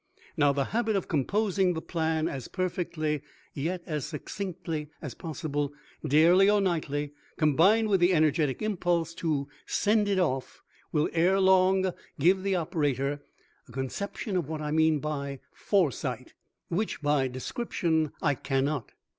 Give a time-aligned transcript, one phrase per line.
[0.35, 3.21] Now the habit of composing the plan as perfectly,
[3.53, 10.09] yet as succinctly as possible, daily or nightly, combined with the energetic impulse to send
[10.09, 13.21] it off, will ere long give the operator
[13.67, 16.33] a conception of what I mean by Foresight
[16.69, 18.93] which by description I cannot.